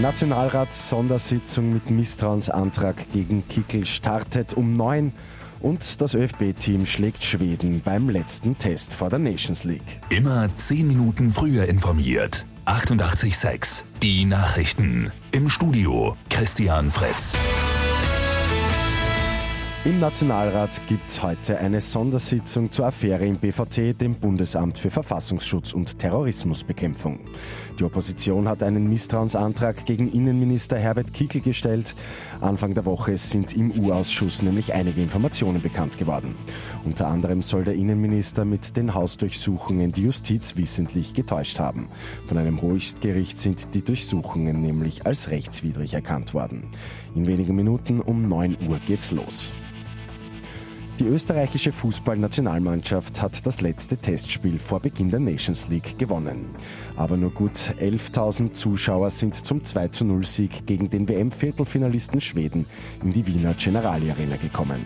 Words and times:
Nationalrats-Sondersitzung 0.00 1.74
mit 1.74 1.90
Misstrauensantrag 1.90 3.10
gegen 3.12 3.46
Kickel 3.48 3.84
startet 3.84 4.54
um 4.54 4.72
neun 4.72 5.12
und 5.60 6.00
das 6.00 6.14
ÖFB-Team 6.14 6.86
schlägt 6.86 7.22
Schweden 7.22 7.82
beim 7.84 8.08
letzten 8.08 8.56
Test 8.56 8.94
vor 8.94 9.10
der 9.10 9.18
Nations 9.18 9.64
League. 9.64 10.00
Immer 10.08 10.48
zehn 10.56 10.86
Minuten 10.86 11.30
früher 11.30 11.66
informiert. 11.66 12.46
88.6 12.64 13.82
Die 14.02 14.24
Nachrichten. 14.24 15.12
Im 15.32 15.50
Studio 15.50 16.16
Christian 16.30 16.90
Fretz. 16.90 17.36
Im 19.82 19.98
Nationalrat 19.98 20.86
gibt 20.88 21.10
es 21.10 21.22
heute 21.22 21.56
eine 21.56 21.80
Sondersitzung 21.80 22.70
zur 22.70 22.84
Affäre 22.84 23.24
im 23.24 23.38
BVT, 23.38 23.98
dem 23.98 24.14
Bundesamt 24.14 24.76
für 24.76 24.90
Verfassungsschutz 24.90 25.72
und 25.72 25.98
Terrorismusbekämpfung. 25.98 27.18
Die 27.78 27.84
Opposition 27.84 28.46
hat 28.46 28.62
einen 28.62 28.90
Misstrauensantrag 28.90 29.86
gegen 29.86 30.12
Innenminister 30.12 30.76
Herbert 30.76 31.14
Kickl 31.14 31.40
gestellt. 31.40 31.94
Anfang 32.42 32.74
der 32.74 32.84
Woche 32.84 33.16
sind 33.16 33.56
im 33.56 33.70
U-Ausschuss 33.70 34.42
nämlich 34.42 34.74
einige 34.74 35.00
Informationen 35.00 35.62
bekannt 35.62 35.96
geworden. 35.96 36.34
Unter 36.84 37.08
anderem 37.08 37.40
soll 37.40 37.64
der 37.64 37.74
Innenminister 37.74 38.44
mit 38.44 38.76
den 38.76 38.92
Hausdurchsuchungen 38.92 39.92
die 39.92 40.02
Justiz 40.02 40.58
wissentlich 40.58 41.14
getäuscht 41.14 41.58
haben. 41.58 41.88
Von 42.26 42.36
einem 42.36 42.60
Höchstgericht 42.60 43.40
sind 43.40 43.74
die 43.74 43.82
Durchsuchungen 43.82 44.60
nämlich 44.60 45.06
als 45.06 45.30
rechtswidrig 45.30 45.94
erkannt 45.94 46.34
worden. 46.34 46.68
In 47.14 47.26
wenigen 47.26 47.56
Minuten 47.56 48.02
um 48.02 48.28
9 48.28 48.58
Uhr 48.68 48.78
geht's 48.86 49.10
los. 49.10 49.54
Die 51.00 51.06
österreichische 51.06 51.72
Fußballnationalmannschaft 51.72 53.22
hat 53.22 53.46
das 53.46 53.62
letzte 53.62 53.96
Testspiel 53.96 54.58
vor 54.58 54.80
Beginn 54.80 55.08
der 55.08 55.18
Nations 55.18 55.66
League 55.68 55.98
gewonnen. 55.98 56.50
Aber 56.94 57.16
nur 57.16 57.30
gut 57.30 57.56
11.000 57.80 58.52
Zuschauer 58.52 59.08
sind 59.08 59.34
zum 59.34 59.64
20 59.64 60.26
Sieg 60.26 60.66
gegen 60.66 60.90
den 60.90 61.08
WM-Viertelfinalisten 61.08 62.20
Schweden 62.20 62.66
in 63.02 63.14
die 63.14 63.26
Wiener 63.26 63.54
Generali 63.54 64.10
Arena 64.10 64.36
gekommen. 64.36 64.84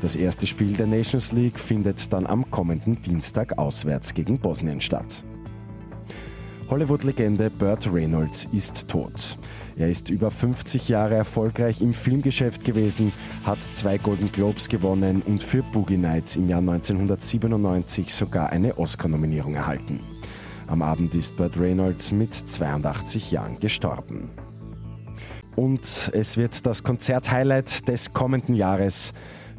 Das 0.00 0.16
erste 0.16 0.46
Spiel 0.46 0.72
der 0.72 0.86
Nations 0.86 1.30
League 1.32 1.58
findet 1.58 2.10
dann 2.10 2.26
am 2.26 2.50
kommenden 2.50 3.02
Dienstag 3.02 3.58
auswärts 3.58 4.14
gegen 4.14 4.38
Bosnien 4.38 4.80
statt. 4.80 5.24
Hollywood-Legende 6.70 7.50
Burt 7.50 7.92
Reynolds 7.92 8.46
ist 8.52 8.86
tot. 8.86 9.36
Er 9.76 9.90
ist 9.90 10.08
über 10.08 10.30
50 10.30 10.88
Jahre 10.88 11.16
erfolgreich 11.16 11.82
im 11.82 11.92
Filmgeschäft 11.92 12.62
gewesen, 12.62 13.12
hat 13.42 13.60
zwei 13.60 13.98
Golden 13.98 14.30
Globes 14.30 14.68
gewonnen 14.68 15.20
und 15.22 15.42
für 15.42 15.64
Boogie 15.64 15.96
Nights 15.96 16.36
im 16.36 16.48
Jahr 16.48 16.60
1997 16.60 18.14
sogar 18.14 18.50
eine 18.50 18.78
Oscar-Nominierung 18.78 19.56
erhalten. 19.56 19.98
Am 20.68 20.82
Abend 20.82 21.16
ist 21.16 21.34
Burt 21.34 21.58
Reynolds 21.58 22.12
mit 22.12 22.34
82 22.34 23.32
Jahren 23.32 23.58
gestorben. 23.58 24.30
Und 25.56 26.10
es 26.14 26.36
wird 26.36 26.64
das 26.66 26.84
Konzert-Highlight 26.84 27.88
des 27.88 28.12
kommenden 28.12 28.54
Jahres. 28.54 29.12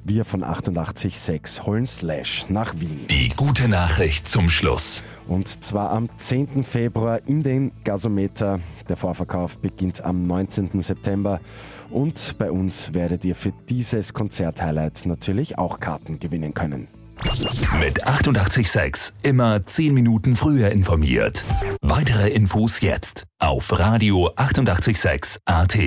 Wir 0.04 0.26
von 0.26 0.44
88.6 0.44 1.66
holen 1.66 1.86
Slash 1.86 2.50
nach 2.50 2.74
Wien. 2.80 3.06
Die 3.08 3.30
gute 3.30 3.68
Nachricht 3.68 4.28
zum 4.28 4.50
Schluss. 4.50 5.04
Und 5.28 5.64
zwar 5.64 5.92
am 5.92 6.10
10. 6.18 6.64
Februar 6.64 7.20
in 7.28 7.44
den 7.44 7.72
Gasometer. 7.84 8.60
Der 8.90 8.98
Vorverkauf 8.98 9.60
beginnt 9.60 10.04
am 10.04 10.24
19. 10.24 10.82
September. 10.82 11.40
Und 11.92 12.36
bei 12.40 12.50
uns 12.50 12.96
werdet 12.96 13.26
ihr 13.26 13.36
für 13.36 13.54
dieses 13.70 14.14
Konzerthighlight 14.14 15.06
natürlich 15.06 15.60
auch 15.60 15.80
Karten 15.80 16.20
gewinnen 16.20 16.56
können. 16.56 16.88
Mit 17.80 18.08
88.6 18.08 19.14
immer 19.22 19.64
10 19.64 19.94
Minuten 19.94 20.36
früher 20.36 20.72
informiert. 20.72 21.46
Weitere 21.82 22.30
Infos 22.30 22.82
jetzt 22.82 23.26
auf 23.38 23.78
Radio 23.78 24.32
886 24.36 25.42
AT. 25.46 25.78